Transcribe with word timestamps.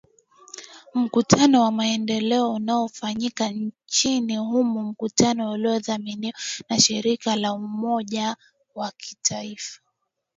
mkutano 0.93 1.61
wa 1.61 1.71
maendeleo 1.71 2.53
unaofanyika 2.53 3.49
nchini 3.49 4.37
humo 4.37 4.83
mkutano 4.83 5.51
uliodhaminiwa 5.51 6.33
na 6.69 6.79
shirika 6.79 7.35
la 7.35 7.53
umoja 7.53 8.35
wa 8.75 8.85
mataifa 9.09 9.81